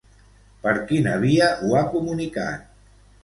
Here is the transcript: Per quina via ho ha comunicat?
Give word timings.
Per 0.63 0.71
quina 0.91 1.13
via 1.25 1.51
ho 1.67 1.77
ha 1.79 1.83
comunicat? 1.93 2.65